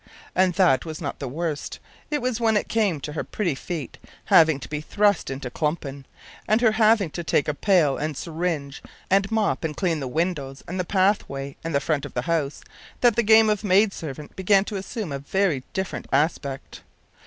[0.33, 1.77] And that was not the worst;
[2.09, 6.05] it was when it came to her pretty feet having to be thrust into klompen,
[6.47, 10.63] and her having to take a pail and syringe and mop and clean the windows
[10.67, 12.63] and the pathway and the front of the house,
[13.01, 16.81] that the game of maid servant began to assume a very different aspect.